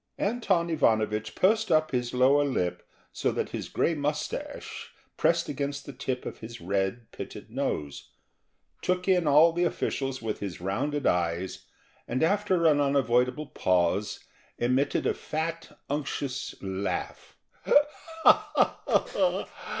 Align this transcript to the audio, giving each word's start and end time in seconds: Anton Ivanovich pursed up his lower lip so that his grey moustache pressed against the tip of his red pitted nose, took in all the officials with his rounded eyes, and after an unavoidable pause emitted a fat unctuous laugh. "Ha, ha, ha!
Anton 0.17 0.71
Ivanovich 0.71 1.35
pursed 1.35 1.71
up 1.71 1.91
his 1.91 2.11
lower 2.11 2.43
lip 2.43 2.89
so 3.13 3.31
that 3.33 3.49
his 3.49 3.69
grey 3.69 3.93
moustache 3.93 4.89
pressed 5.15 5.47
against 5.47 5.85
the 5.85 5.93
tip 5.93 6.25
of 6.25 6.39
his 6.39 6.59
red 6.59 7.05
pitted 7.11 7.51
nose, 7.51 8.09
took 8.81 9.07
in 9.07 9.27
all 9.27 9.53
the 9.53 9.63
officials 9.63 10.19
with 10.19 10.39
his 10.39 10.59
rounded 10.59 11.05
eyes, 11.05 11.67
and 12.07 12.23
after 12.23 12.65
an 12.65 12.81
unavoidable 12.81 13.45
pause 13.45 14.23
emitted 14.57 15.05
a 15.05 15.13
fat 15.13 15.77
unctuous 15.87 16.55
laugh. 16.63 17.37
"Ha, 17.65 17.75
ha, 18.23 18.79
ha! 18.87 19.45